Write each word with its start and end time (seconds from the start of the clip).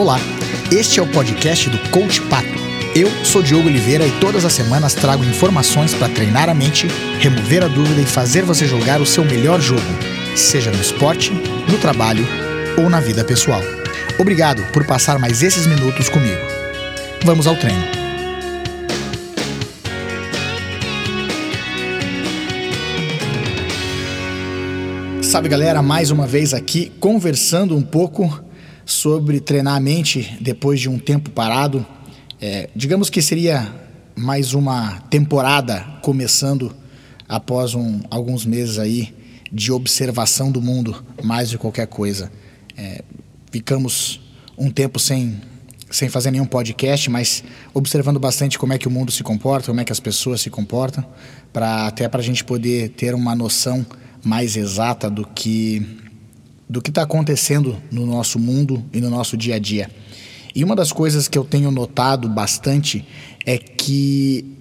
Olá, 0.00 0.18
este 0.72 0.98
é 0.98 1.02
o 1.02 1.06
podcast 1.06 1.68
do 1.68 1.78
Coach 1.90 2.22
Pato. 2.22 2.48
Eu 2.96 3.10
sou 3.22 3.42
Diogo 3.42 3.68
Oliveira 3.68 4.06
e 4.06 4.10
todas 4.18 4.46
as 4.46 4.52
semanas 4.54 4.94
trago 4.94 5.22
informações 5.22 5.92
para 5.92 6.08
treinar 6.08 6.48
a 6.48 6.54
mente, 6.54 6.86
remover 7.18 7.62
a 7.62 7.68
dúvida 7.68 8.00
e 8.00 8.06
fazer 8.06 8.42
você 8.42 8.66
jogar 8.66 9.02
o 9.02 9.04
seu 9.04 9.22
melhor 9.26 9.60
jogo, 9.60 9.82
seja 10.34 10.70
no 10.70 10.80
esporte, 10.80 11.30
no 11.70 11.76
trabalho 11.76 12.26
ou 12.78 12.88
na 12.88 12.98
vida 12.98 13.22
pessoal. 13.22 13.60
Obrigado 14.18 14.62
por 14.72 14.86
passar 14.86 15.18
mais 15.18 15.42
esses 15.42 15.66
minutos 15.66 16.08
comigo. 16.08 16.40
Vamos 17.22 17.46
ao 17.46 17.56
treino. 17.56 17.84
Sabe, 25.20 25.46
galera, 25.50 25.82
mais 25.82 26.10
uma 26.10 26.26
vez 26.26 26.54
aqui 26.54 26.90
conversando 26.98 27.76
um 27.76 27.82
pouco 27.82 28.48
sobre 28.84 29.40
treinar 29.40 29.76
a 29.76 29.80
mente 29.80 30.36
depois 30.40 30.80
de 30.80 30.88
um 30.88 30.98
tempo 30.98 31.30
parado. 31.30 31.84
É, 32.40 32.70
digamos 32.74 33.10
que 33.10 33.20
seria 33.20 33.72
mais 34.16 34.54
uma 34.54 35.00
temporada 35.10 35.80
começando 36.02 36.74
após 37.28 37.74
um, 37.74 38.00
alguns 38.10 38.44
meses 38.44 38.78
aí 38.78 39.14
de 39.52 39.72
observação 39.72 40.50
do 40.50 40.60
mundo, 40.60 41.04
mais 41.22 41.50
de 41.50 41.58
qualquer 41.58 41.86
coisa. 41.86 42.30
É, 42.76 43.02
ficamos 43.50 44.20
um 44.56 44.70
tempo 44.70 44.98
sem, 44.98 45.40
sem 45.90 46.08
fazer 46.08 46.30
nenhum 46.30 46.46
podcast, 46.46 47.10
mas 47.10 47.42
observando 47.74 48.18
bastante 48.18 48.58
como 48.58 48.72
é 48.72 48.78
que 48.78 48.86
o 48.86 48.90
mundo 48.90 49.10
se 49.10 49.22
comporta, 49.22 49.68
como 49.68 49.80
é 49.80 49.84
que 49.84 49.92
as 49.92 50.00
pessoas 50.00 50.40
se 50.40 50.50
comportam, 50.50 51.04
para 51.52 51.86
até 51.86 52.08
para 52.08 52.20
a 52.20 52.24
gente 52.24 52.44
poder 52.44 52.90
ter 52.90 53.14
uma 53.14 53.34
noção 53.34 53.84
mais 54.22 54.56
exata 54.56 55.10
do 55.10 55.26
que 55.26 55.86
do 56.70 56.80
que 56.80 56.90
está 56.90 57.02
acontecendo 57.02 57.76
no 57.90 58.06
nosso 58.06 58.38
mundo 58.38 58.84
e 58.92 59.00
no 59.00 59.10
nosso 59.10 59.36
dia 59.36 59.56
a 59.56 59.58
dia. 59.58 59.90
E 60.54 60.62
uma 60.62 60.76
das 60.76 60.92
coisas 60.92 61.26
que 61.26 61.36
eu 61.36 61.44
tenho 61.44 61.68
notado 61.72 62.28
bastante 62.28 63.04
é 63.44 63.58
que 63.58 64.56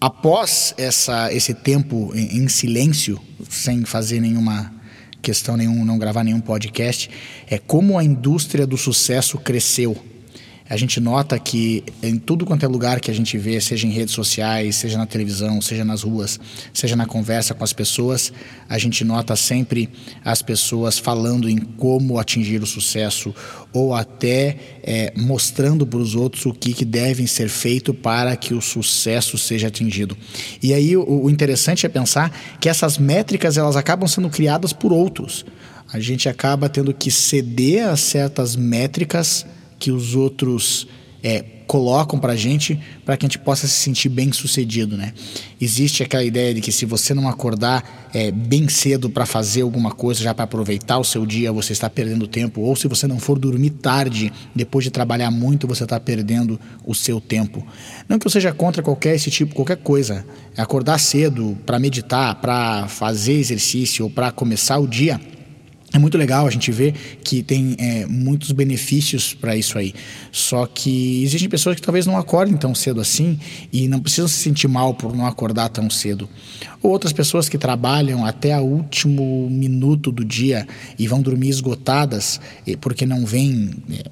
após 0.00 0.74
essa, 0.78 1.30
esse 1.30 1.52
tempo 1.52 2.10
em, 2.14 2.38
em 2.38 2.48
silêncio, 2.48 3.20
sem 3.50 3.84
fazer 3.84 4.18
nenhuma 4.18 4.72
questão 5.20 5.54
nenhum, 5.54 5.84
não 5.84 5.98
gravar 5.98 6.24
nenhum 6.24 6.40
podcast, 6.40 7.10
é 7.46 7.58
como 7.58 7.98
a 7.98 8.02
indústria 8.02 8.66
do 8.66 8.78
sucesso 8.78 9.36
cresceu 9.36 9.94
a 10.72 10.76
gente 10.78 10.98
nota 11.00 11.38
que 11.38 11.84
em 12.02 12.16
tudo 12.16 12.46
quanto 12.46 12.64
é 12.64 12.66
lugar 12.66 12.98
que 12.98 13.10
a 13.10 13.14
gente 13.14 13.36
vê, 13.36 13.60
seja 13.60 13.86
em 13.86 13.90
redes 13.90 14.14
sociais, 14.14 14.76
seja 14.76 14.96
na 14.96 15.04
televisão, 15.04 15.60
seja 15.60 15.84
nas 15.84 16.00
ruas, 16.00 16.40
seja 16.72 16.96
na 16.96 17.04
conversa 17.04 17.52
com 17.52 17.62
as 17.62 17.74
pessoas, 17.74 18.32
a 18.70 18.78
gente 18.78 19.04
nota 19.04 19.36
sempre 19.36 19.90
as 20.24 20.40
pessoas 20.40 20.98
falando 20.98 21.46
em 21.46 21.58
como 21.58 22.18
atingir 22.18 22.62
o 22.62 22.66
sucesso 22.66 23.34
ou 23.70 23.94
até 23.94 24.56
é, 24.82 25.12
mostrando 25.14 25.86
para 25.86 25.98
os 25.98 26.14
outros 26.14 26.46
o 26.46 26.54
que, 26.54 26.72
que 26.72 26.86
devem 26.86 27.26
ser 27.26 27.50
feito 27.50 27.92
para 27.92 28.34
que 28.34 28.54
o 28.54 28.62
sucesso 28.62 29.36
seja 29.36 29.68
atingido. 29.68 30.16
E 30.62 30.72
aí 30.72 30.96
o, 30.96 31.24
o 31.24 31.28
interessante 31.28 31.84
é 31.84 31.88
pensar 31.90 32.34
que 32.58 32.66
essas 32.66 32.96
métricas 32.96 33.58
elas 33.58 33.76
acabam 33.76 34.08
sendo 34.08 34.30
criadas 34.30 34.72
por 34.72 34.90
outros. 34.90 35.44
A 35.92 36.00
gente 36.00 36.30
acaba 36.30 36.66
tendo 36.66 36.94
que 36.94 37.10
ceder 37.10 37.90
a 37.90 37.94
certas 37.94 38.56
métricas 38.56 39.44
que 39.82 39.90
os 39.90 40.14
outros 40.14 40.86
é, 41.24 41.44
colocam 41.66 42.20
para 42.20 42.34
a 42.34 42.36
gente 42.36 42.78
para 43.04 43.16
que 43.16 43.26
a 43.26 43.28
gente 43.28 43.40
possa 43.40 43.66
se 43.66 43.74
sentir 43.74 44.08
bem 44.08 44.32
sucedido, 44.32 44.96
né? 44.96 45.12
Existe 45.60 46.04
aquela 46.04 46.22
ideia 46.22 46.54
de 46.54 46.60
que 46.60 46.70
se 46.70 46.86
você 46.86 47.12
não 47.12 47.28
acordar 47.28 48.08
é, 48.14 48.30
bem 48.30 48.68
cedo 48.68 49.10
para 49.10 49.26
fazer 49.26 49.62
alguma 49.62 49.90
coisa, 49.90 50.22
já 50.22 50.32
para 50.32 50.44
aproveitar 50.44 50.98
o 50.98 51.04
seu 51.04 51.26
dia, 51.26 51.50
você 51.50 51.72
está 51.72 51.90
perdendo 51.90 52.28
tempo. 52.28 52.60
Ou 52.60 52.76
se 52.76 52.86
você 52.86 53.08
não 53.08 53.18
for 53.18 53.40
dormir 53.40 53.70
tarde, 53.70 54.32
depois 54.54 54.84
de 54.84 54.92
trabalhar 54.92 55.32
muito, 55.32 55.66
você 55.66 55.82
está 55.82 55.98
perdendo 55.98 56.60
o 56.86 56.94
seu 56.94 57.20
tempo. 57.20 57.66
Não 58.08 58.20
que 58.20 58.26
eu 58.26 58.30
seja 58.30 58.52
contra 58.52 58.84
qualquer 58.84 59.16
esse 59.16 59.32
tipo, 59.32 59.52
qualquer 59.52 59.78
coisa. 59.78 60.24
Acordar 60.56 60.98
cedo 60.98 61.58
para 61.66 61.80
meditar, 61.80 62.36
para 62.36 62.86
fazer 62.86 63.32
exercício 63.32 64.04
ou 64.04 64.10
para 64.10 64.30
começar 64.30 64.78
o 64.78 64.86
dia 64.86 65.20
é 65.92 65.98
muito 65.98 66.16
legal 66.16 66.46
a 66.46 66.50
gente 66.50 66.72
ver 66.72 66.94
que 67.22 67.42
tem 67.42 67.76
é, 67.78 68.06
muitos 68.06 68.50
benefícios 68.52 69.34
para 69.34 69.54
isso 69.54 69.76
aí. 69.76 69.94
Só 70.30 70.66
que 70.66 71.22
existem 71.22 71.48
pessoas 71.48 71.76
que 71.76 71.82
talvez 71.82 72.06
não 72.06 72.16
acordem 72.16 72.56
tão 72.56 72.74
cedo 72.74 73.00
assim 73.00 73.38
e 73.72 73.86
não 73.88 74.00
precisam 74.00 74.26
se 74.26 74.36
sentir 74.36 74.68
mal 74.68 74.94
por 74.94 75.14
não 75.14 75.26
acordar 75.26 75.68
tão 75.68 75.90
cedo. 75.90 76.28
Ou 76.82 76.90
outras 76.90 77.12
pessoas 77.12 77.48
que 77.48 77.58
trabalham 77.58 78.24
até 78.24 78.58
o 78.58 78.64
último 78.64 79.48
minuto 79.50 80.10
do 80.10 80.24
dia 80.24 80.66
e 80.98 81.06
vão 81.06 81.20
dormir 81.20 81.50
esgotadas 81.50 82.40
porque 82.80 83.04
não 83.04 83.26
vêm 83.26 83.70
é, 83.90 84.10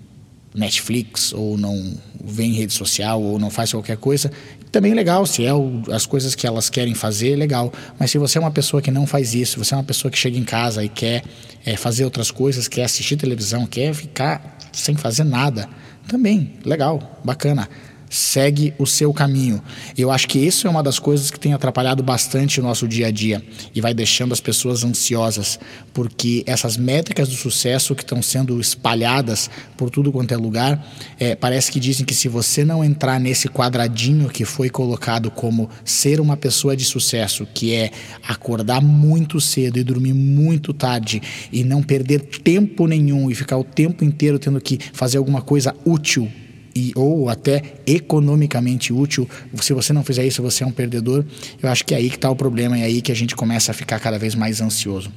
Netflix 0.55 1.33
ou 1.33 1.57
não 1.57 1.95
vem 2.23 2.53
rede 2.53 2.73
social 2.73 3.23
ou 3.23 3.39
não 3.39 3.51
faz 3.51 3.71
qualquer 3.73 3.97
coisa, 3.97 4.31
também 4.71 4.95
legal, 4.95 5.27
se 5.27 5.45
é 5.45 5.53
o, 5.53 5.83
as 5.91 6.07
coisas 6.07 6.35
que 6.35 6.47
elas 6.47 6.71
querem 6.71 6.95
fazer, 6.95 7.37
legal. 7.37 7.73
Mas 7.99 8.11
se 8.11 8.19
você 8.19 8.39
é 8.39 8.41
uma 8.41 8.51
pessoa 8.51 8.81
que 8.81 8.91
não 8.91 9.07
faz 9.07 9.35
isso, 9.35 9.59
você 9.59 9.75
é 9.75 9.77
uma 9.77 9.85
pessoa 9.85 10.11
que 10.11 10.19
chega 10.19 10.39
em 10.39 10.45
casa 10.45 10.85
e 10.85 10.89
quer 10.89 11.25
é, 11.65 11.77
fazer 11.77 12.05
outras 12.05 12.31
coisas, 12.31 12.69
quer 12.69 12.85
assistir 12.85 13.17
televisão, 13.17 13.67
quer 13.67 13.95
ficar 13.95 14.59
sem 14.73 14.97
fazer 14.97 15.25
nada, 15.25 15.69
também 16.07 16.55
legal, 16.65 17.21
bacana 17.25 17.69
segue 18.11 18.75
o 18.77 18.87
seu 18.87 19.15
caminho. 19.15 19.63
Eu 19.97 20.11
acho 20.11 20.27
que 20.27 20.39
isso 20.39 20.67
é 20.67 20.71
uma 20.71 20.83
das 20.83 20.99
coisas 20.99 21.31
que 21.31 21.39
tem 21.39 21.55
atrapalhado 21.55 22.03
bastante 22.03 22.59
o 22.59 22.63
nosso 22.63 22.89
dia 22.89 23.07
a 23.07 23.11
dia 23.13 23.43
e 23.73 23.81
vai 23.81 23.95
deixando 23.95 24.33
as 24.33 24.41
pessoas 24.41 24.83
ansiosas, 24.83 25.61
porque 25.95 26.43
essas 26.45 26.77
métricas 26.77 27.29
do 27.29 27.37
sucesso 27.37 27.95
que 27.95 28.03
estão 28.03 28.21
sendo 28.21 28.61
espalhadas 28.61 29.49
por 29.77 29.91
tudo 29.91 30.11
quanto 30.11 30.35
é 30.35 30.37
lugar, 30.37 30.85
é, 31.21 31.37
parece 31.37 31.71
que 31.71 31.79
dizem 31.79 32.05
que 32.05 32.15
se 32.15 32.29
você 32.29 32.65
não 32.65 32.85
entrar 32.85 33.21
nesse 33.21 33.49
quadradinho 33.49 34.29
que 34.29 34.45
foi 34.45 34.69
colocado 34.69 35.31
como 35.31 35.71
ser 35.85 36.21
uma 36.21 36.37
pessoa 36.37 36.77
de 36.77 36.85
sucesso, 36.85 37.47
que 37.55 37.73
é 37.73 37.93
acordar 38.27 38.83
muito 38.83 39.41
cedo 39.41 39.79
e 39.79 39.85
dormir 39.85 40.15
muito 40.15 40.73
tarde 40.75 41.23
e 41.53 41.63
não 41.63 41.81
perder 41.81 42.21
tempo 42.21 42.89
nenhum 42.89 43.31
e 43.31 43.35
ficar 43.37 43.57
o 43.57 43.65
tempo 43.65 44.05
inteiro 44.05 44.39
tendo 44.39 44.61
que 44.61 44.81
fazer 44.93 45.19
alguma 45.19 45.41
coisa 45.43 45.75
útil 45.85 46.31
e, 46.75 46.93
ou 46.95 47.29
até 47.29 47.63
economicamente 47.87 48.93
útil, 48.93 49.29
se 49.61 49.73
você 49.73 49.93
não 49.93 50.05
fizer 50.05 50.25
isso, 50.25 50.43
você 50.43 50.65
é 50.65 50.67
um 50.67 50.73
perdedor. 50.73 51.25
Eu 51.63 51.69
acho 51.69 51.85
que 51.85 51.95
é 51.95 51.99
aí 51.99 52.09
que 52.09 52.17
está 52.17 52.31
o 52.31 52.37
problema, 52.37 52.79
é 52.79 52.85
aí 52.85 53.03
que 53.03 53.13
a 53.13 53.17
gente 53.17 53.35
começa 53.35 53.73
a 53.73 53.75
ficar 53.75 53.99
cada 54.01 54.19
vez 54.19 54.35
mais 54.35 54.61
ansioso. 54.61 55.13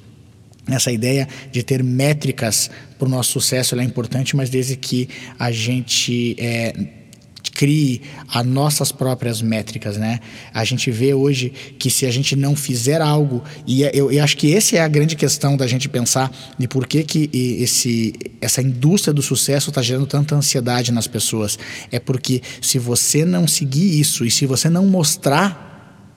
Essa 0.67 0.91
ideia 0.91 1.27
de 1.51 1.61
ter 1.61 1.83
métricas 1.83 2.71
para 2.97 3.05
o 3.05 3.09
nosso 3.09 3.31
sucesso 3.33 3.77
é 3.77 3.83
importante, 3.83 4.35
mas 4.35 4.49
desde 4.49 4.77
que 4.77 5.09
a 5.37 5.51
gente 5.51 6.35
é, 6.39 7.02
crie 7.51 8.01
as 8.27 8.45
nossas 8.45 8.91
próprias 8.91 9.41
métricas, 9.41 9.97
né? 9.97 10.19
A 10.53 10.63
gente 10.63 10.89
vê 10.91 11.13
hoje 11.13 11.51
que 11.77 11.89
se 11.89 12.05
a 12.05 12.11
gente 12.11 12.35
não 12.35 12.55
fizer 12.55 13.01
algo, 13.01 13.43
e 13.67 13.83
é, 13.83 13.91
eu, 13.93 14.11
eu 14.11 14.23
acho 14.23 14.37
que 14.37 14.55
essa 14.55 14.75
é 14.75 14.79
a 14.79 14.87
grande 14.87 15.15
questão 15.15 15.57
da 15.57 15.67
gente 15.67 15.89
pensar 15.89 16.31
de 16.57 16.67
por 16.67 16.87
que, 16.87 17.03
que 17.03 17.29
esse, 17.33 18.13
essa 18.39 18.61
indústria 18.61 19.13
do 19.13 19.21
sucesso 19.21 19.69
está 19.69 19.81
gerando 19.81 20.05
tanta 20.05 20.35
ansiedade 20.35 20.91
nas 20.91 21.07
pessoas. 21.07 21.57
É 21.91 21.99
porque 21.99 22.41
se 22.61 22.79
você 22.79 23.25
não 23.25 23.47
seguir 23.47 23.99
isso 23.99 24.25
e 24.25 24.31
se 24.31 24.45
você 24.45 24.69
não 24.69 24.85
mostrar 24.85 25.72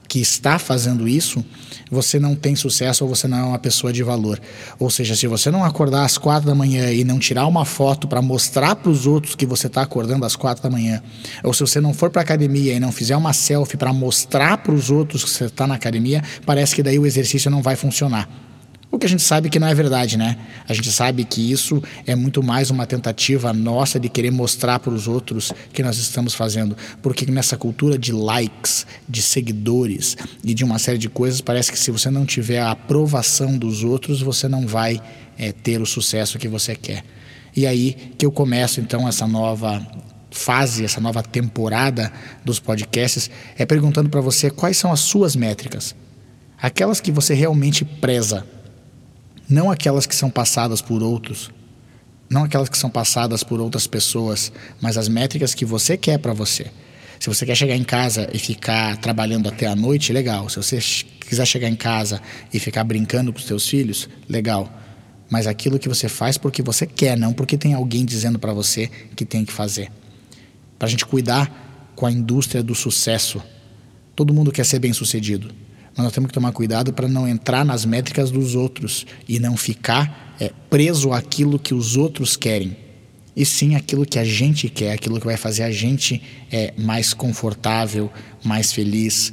que 0.08 0.20
está 0.20 0.58
fazendo 0.58 1.08
isso, 1.08 1.44
você 1.90 2.18
não 2.18 2.34
tem 2.34 2.56
sucesso 2.56 3.04
ou 3.04 3.14
você 3.14 3.28
não 3.28 3.38
é 3.38 3.42
uma 3.42 3.58
pessoa 3.58 3.92
de 3.92 4.02
valor. 4.02 4.40
Ou 4.78 4.90
seja, 4.90 5.14
se 5.14 5.26
você 5.26 5.50
não 5.50 5.64
acordar 5.64 6.04
às 6.04 6.18
quatro 6.18 6.46
da 6.46 6.54
manhã 6.54 6.92
e 6.92 7.04
não 7.04 7.18
tirar 7.18 7.46
uma 7.46 7.64
foto 7.64 8.08
para 8.08 8.20
mostrar 8.22 8.76
para 8.76 8.90
os 8.90 9.06
outros 9.06 9.34
que 9.34 9.46
você 9.46 9.66
está 9.66 9.82
acordando 9.82 10.24
às 10.24 10.36
quatro 10.36 10.62
da 10.62 10.70
manhã, 10.70 11.02
ou 11.42 11.52
se 11.52 11.60
você 11.60 11.80
não 11.80 11.94
for 11.94 12.10
para 12.10 12.22
academia 12.22 12.74
e 12.74 12.80
não 12.80 12.92
fizer 12.92 13.16
uma 13.16 13.32
selfie 13.32 13.76
para 13.76 13.92
mostrar 13.92 14.58
para 14.58 14.72
os 14.72 14.90
outros 14.90 15.24
que 15.24 15.30
você 15.30 15.44
está 15.44 15.66
na 15.66 15.74
academia, 15.74 16.22
parece 16.44 16.74
que 16.74 16.82
daí 16.82 16.98
o 16.98 17.06
exercício 17.06 17.50
não 17.50 17.62
vai 17.62 17.76
funcionar. 17.76 18.28
O 18.96 18.98
que 18.98 19.04
a 19.04 19.10
gente 19.10 19.22
sabe 19.22 19.50
que 19.50 19.58
não 19.58 19.68
é 19.68 19.74
verdade, 19.74 20.16
né? 20.16 20.38
A 20.66 20.72
gente 20.72 20.90
sabe 20.90 21.22
que 21.22 21.52
isso 21.52 21.82
é 22.06 22.16
muito 22.16 22.42
mais 22.42 22.70
uma 22.70 22.86
tentativa 22.86 23.52
nossa 23.52 24.00
de 24.00 24.08
querer 24.08 24.30
mostrar 24.30 24.78
para 24.78 24.90
os 24.90 25.06
outros 25.06 25.52
que 25.70 25.82
nós 25.82 25.98
estamos 25.98 26.34
fazendo. 26.34 26.74
Porque 27.02 27.30
nessa 27.30 27.58
cultura 27.58 27.98
de 27.98 28.10
likes, 28.10 28.86
de 29.06 29.20
seguidores 29.20 30.16
e 30.42 30.54
de 30.54 30.64
uma 30.64 30.78
série 30.78 30.96
de 30.96 31.10
coisas, 31.10 31.42
parece 31.42 31.70
que 31.70 31.78
se 31.78 31.90
você 31.90 32.08
não 32.08 32.24
tiver 32.24 32.58
a 32.58 32.70
aprovação 32.70 33.58
dos 33.58 33.84
outros, 33.84 34.22
você 34.22 34.48
não 34.48 34.66
vai 34.66 34.98
é, 35.36 35.52
ter 35.52 35.78
o 35.78 35.84
sucesso 35.84 36.38
que 36.38 36.48
você 36.48 36.74
quer. 36.74 37.04
E 37.54 37.66
aí 37.66 38.14
que 38.16 38.24
eu 38.24 38.32
começo 38.32 38.80
então 38.80 39.06
essa 39.06 39.26
nova 39.26 39.86
fase, 40.30 40.86
essa 40.86 41.02
nova 41.02 41.22
temporada 41.22 42.10
dos 42.42 42.58
podcasts, 42.58 43.30
é 43.58 43.66
perguntando 43.66 44.08
para 44.08 44.22
você 44.22 44.48
quais 44.48 44.78
são 44.78 44.90
as 44.90 45.00
suas 45.00 45.36
métricas. 45.36 45.94
Aquelas 46.58 46.98
que 46.98 47.12
você 47.12 47.34
realmente 47.34 47.84
preza 47.84 48.55
não 49.48 49.70
aquelas 49.70 50.06
que 50.06 50.14
são 50.14 50.30
passadas 50.30 50.80
por 50.80 51.02
outros, 51.02 51.50
não 52.28 52.44
aquelas 52.44 52.68
que 52.68 52.76
são 52.76 52.90
passadas 52.90 53.44
por 53.44 53.60
outras 53.60 53.86
pessoas, 53.86 54.52
mas 54.80 54.96
as 54.96 55.08
métricas 55.08 55.54
que 55.54 55.64
você 55.64 55.96
quer 55.96 56.18
para 56.18 56.32
você. 56.32 56.66
Se 57.20 57.28
você 57.28 57.46
quer 57.46 57.54
chegar 57.54 57.76
em 57.76 57.84
casa 57.84 58.28
e 58.32 58.38
ficar 58.38 58.96
trabalhando 58.98 59.48
até 59.48 59.66
a 59.66 59.76
noite, 59.76 60.12
legal. 60.12 60.48
Se 60.48 60.56
você 60.56 60.78
quiser 61.20 61.46
chegar 61.46 61.68
em 61.68 61.76
casa 61.76 62.20
e 62.52 62.58
ficar 62.58 62.84
brincando 62.84 63.32
com 63.32 63.38
os 63.38 63.46
seus 63.46 63.68
filhos, 63.68 64.08
legal. 64.28 64.70
mas 65.28 65.48
aquilo 65.48 65.78
que 65.78 65.88
você 65.88 66.08
faz 66.08 66.38
porque 66.38 66.62
você 66.62 66.86
quer, 66.86 67.16
não 67.16 67.32
porque 67.32 67.58
tem 67.58 67.74
alguém 67.74 68.04
dizendo 68.04 68.38
para 68.38 68.52
você 68.52 68.88
que 69.16 69.24
tem 69.24 69.44
que 69.44 69.52
fazer. 69.52 69.90
Para 70.78 70.86
a 70.86 70.90
gente 70.90 71.04
cuidar 71.04 71.92
com 71.96 72.06
a 72.06 72.12
indústria 72.12 72.62
do 72.62 72.74
sucesso. 72.74 73.42
Todo 74.14 74.32
mundo 74.32 74.52
quer 74.52 74.64
ser 74.64 74.78
bem 74.78 74.92
sucedido, 74.92 75.52
mas 75.96 76.04
nós 76.04 76.12
temos 76.12 76.28
que 76.28 76.34
tomar 76.34 76.52
cuidado 76.52 76.92
para 76.92 77.08
não 77.08 77.26
entrar 77.26 77.64
nas 77.64 77.84
métricas 77.84 78.30
dos 78.30 78.54
outros 78.54 79.06
e 79.26 79.38
não 79.38 79.56
ficar 79.56 80.34
é, 80.38 80.52
preso 80.68 81.12
àquilo 81.12 81.58
que 81.58 81.72
os 81.72 81.96
outros 81.96 82.36
querem. 82.36 82.76
E 83.34 83.44
sim 83.44 83.74
aquilo 83.74 84.06
que 84.06 84.18
a 84.18 84.24
gente 84.24 84.68
quer, 84.68 84.92
aquilo 84.92 85.18
que 85.18 85.26
vai 85.26 85.36
fazer 85.36 85.62
a 85.62 85.70
gente 85.70 86.22
é, 86.50 86.72
mais 86.76 87.12
confortável, 87.12 88.10
mais 88.44 88.72
feliz, 88.72 89.32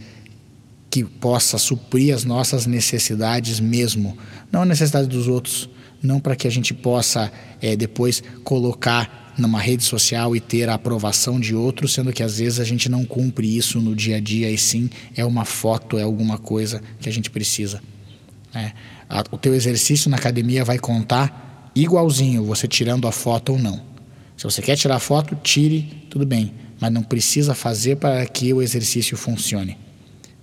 que 0.89 1.03
possa 1.03 1.57
suprir 1.57 2.13
as 2.13 2.23
nossas 2.23 2.65
necessidades 2.65 3.59
mesmo, 3.59 4.17
não 4.51 4.61
a 4.61 4.65
necessidade 4.65 5.07
dos 5.07 5.27
outros, 5.27 5.69
não 6.01 6.19
para 6.19 6.35
que 6.35 6.47
a 6.47 6.51
gente 6.51 6.73
possa 6.73 7.31
é, 7.61 7.75
depois 7.75 8.21
colocar 8.43 9.22
numa 9.37 9.59
rede 9.59 9.83
social 9.83 10.35
e 10.35 10.39
ter 10.39 10.69
a 10.69 10.75
aprovação 10.75 11.39
de 11.39 11.55
outros, 11.55 11.93
sendo 11.93 12.13
que 12.13 12.23
às 12.23 12.37
vezes 12.37 12.59
a 12.59 12.63
gente 12.63 12.89
não 12.89 13.05
cumpre 13.05 13.57
isso 13.57 13.79
no 13.79 13.95
dia 13.95 14.17
a 14.17 14.19
dia 14.19 14.49
e 14.49 14.57
sim 14.57 14.89
é 15.15 15.25
uma 15.25 15.45
foto, 15.45 15.97
é 15.97 16.03
alguma 16.03 16.37
coisa 16.37 16.81
que 16.99 17.09
a 17.09 17.11
gente 17.11 17.29
precisa. 17.29 17.81
Né? 18.53 18.73
o 19.31 19.37
teu 19.37 19.53
exercício 19.53 20.09
na 20.09 20.17
academia 20.17 20.63
vai 20.63 20.79
contar 20.79 21.71
igualzinho, 21.75 22.43
você 22.45 22.67
tirando 22.67 23.07
a 23.07 23.11
foto 23.11 23.53
ou 23.53 23.59
não. 23.59 23.81
Se 24.37 24.43
você 24.43 24.61
quer 24.61 24.75
tirar 24.75 24.99
foto, 24.99 25.35
tire, 25.43 26.05
tudo 26.09 26.25
bem, 26.25 26.53
mas 26.79 26.91
não 26.91 27.03
precisa 27.03 27.53
fazer 27.53 27.97
para 27.97 28.25
que 28.25 28.53
o 28.53 28.61
exercício 28.61 29.15
funcione. 29.15 29.77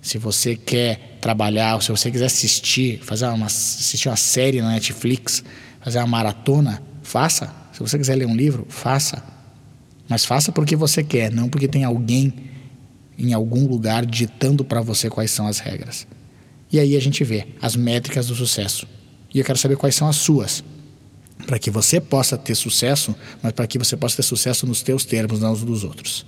Se 0.01 0.17
você 0.17 0.55
quer 0.55 1.17
trabalhar, 1.21 1.75
ou 1.75 1.81
se 1.81 1.91
você 1.91 2.09
quiser 2.09 2.25
assistir, 2.25 2.99
fazer 3.03 3.27
uma, 3.27 3.45
assistir 3.45 4.09
uma 4.09 4.15
série 4.15 4.61
na 4.61 4.71
Netflix, 4.71 5.43
fazer 5.81 5.99
uma 5.99 6.07
maratona, 6.07 6.81
faça. 7.03 7.60
Se 7.71 7.79
você 7.79 7.97
quiser 7.97 8.15
ler 8.15 8.25
um 8.25 8.35
livro, 8.35 8.65
faça. 8.69 9.23
Mas 10.07 10.25
faça 10.25 10.51
porque 10.51 10.75
você 10.75 11.03
quer, 11.03 11.31
não 11.31 11.47
porque 11.47 11.67
tem 11.67 11.83
alguém 11.83 12.33
em 13.17 13.33
algum 13.33 13.67
lugar 13.67 14.05
ditando 14.05 14.63
para 14.63 14.81
você 14.81 15.09
quais 15.09 15.31
são 15.31 15.47
as 15.47 15.59
regras. 15.59 16.07
E 16.71 16.79
aí 16.79 16.95
a 16.95 17.01
gente 17.01 17.23
vê 17.23 17.47
as 17.61 17.75
métricas 17.75 18.27
do 18.27 18.35
sucesso. 18.35 18.87
E 19.33 19.39
eu 19.39 19.45
quero 19.45 19.57
saber 19.57 19.77
quais 19.77 19.95
são 19.95 20.07
as 20.07 20.15
suas. 20.15 20.63
Para 21.45 21.59
que 21.59 21.71
você 21.71 21.99
possa 21.99 22.37
ter 22.37 22.55
sucesso, 22.55 23.15
mas 23.41 23.51
para 23.51 23.67
que 23.67 23.77
você 23.77 23.95
possa 23.97 24.17
ter 24.17 24.23
sucesso 24.23 24.65
nos 24.65 24.81
teus 24.81 25.05
termos, 25.05 25.39
não 25.39 25.51
nos 25.51 25.63
dos 25.63 25.83
outros. 25.83 26.25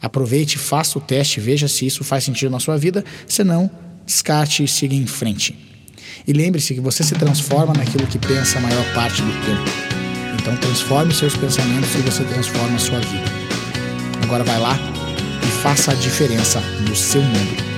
Aproveite, 0.00 0.58
faça 0.58 0.98
o 0.98 1.00
teste, 1.00 1.40
veja 1.40 1.68
se 1.68 1.86
isso 1.86 2.02
faz 2.02 2.24
sentido 2.24 2.50
na 2.50 2.60
sua 2.60 2.76
vida, 2.76 3.04
se 3.26 3.44
não, 3.44 3.70
descarte 4.06 4.64
e 4.64 4.68
siga 4.68 4.94
em 4.94 5.06
frente. 5.06 5.58
E 6.26 6.32
lembre-se 6.32 6.74
que 6.74 6.80
você 6.80 7.02
se 7.02 7.14
transforma 7.14 7.74
naquilo 7.74 8.06
que 8.06 8.18
pensa 8.18 8.58
a 8.58 8.62
maior 8.62 8.94
parte 8.94 9.20
do 9.22 9.32
tempo. 9.44 9.79
Então 10.40 10.56
transforme 10.56 11.12
seus 11.12 11.36
pensamentos 11.36 11.94
e 11.94 11.98
você 11.98 12.24
transforma 12.24 12.76
a 12.76 12.78
sua 12.78 12.98
vida. 12.98 13.30
Agora 14.22 14.42
vai 14.42 14.58
lá 14.58 14.78
e 15.42 15.46
faça 15.62 15.92
a 15.92 15.94
diferença 15.94 16.60
no 16.88 16.96
seu 16.96 17.20
mundo. 17.20 17.69